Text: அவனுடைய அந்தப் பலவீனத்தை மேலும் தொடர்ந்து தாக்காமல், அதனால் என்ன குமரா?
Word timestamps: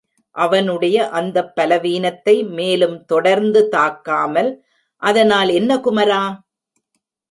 அவனுடைய 0.35 1.09
அந்தப் 1.09 1.55
பலவீனத்தை 1.55 2.43
மேலும் 2.49 3.05
தொடர்ந்து 3.05 3.69
தாக்காமல், 3.71 4.51
அதனால் 5.01 5.49
என்ன 5.49 5.77
குமரா? 5.77 6.23